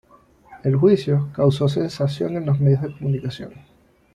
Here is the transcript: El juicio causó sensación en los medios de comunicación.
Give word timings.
El 0.63 0.77
juicio 0.77 1.29
causó 1.31 1.69
sensación 1.69 2.35
en 2.35 2.47
los 2.47 2.59
medios 2.59 2.81
de 2.81 2.91
comunicación. 2.91 3.53